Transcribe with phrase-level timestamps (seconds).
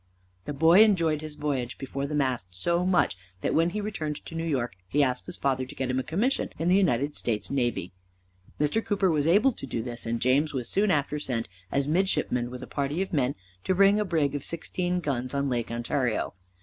[0.45, 4.33] The boy enjoyed his voyage before the mast so much that when he returned to
[4.33, 7.51] New York he asked his father to get him a commission in the United States
[7.51, 7.91] navy.
[8.59, 8.83] Mr.
[8.83, 12.63] Cooper was able to do this, and James was soon after sent as midshipman with
[12.63, 16.33] a party of men to build a brig of sixteen guns on Lake Ontario.